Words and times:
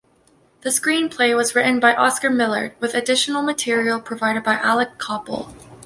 The 0.61 0.71
screenplay 0.71 1.35
was 1.35 1.53
written 1.53 1.79
by 1.79 1.93
Oscar 1.93 2.31
Millard, 2.31 2.73
with 2.79 2.95
additional 2.95 3.43
material 3.43 4.01
provided 4.01 4.43
by 4.43 4.55
Alec 4.55 4.97
Coppel. 4.97 5.53